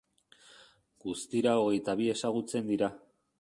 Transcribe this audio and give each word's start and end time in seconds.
Guztira 1.03 1.53
hogeita 1.59 1.95
bi 2.01 2.09
ezagutzen 2.15 2.73
dira. 2.73 2.91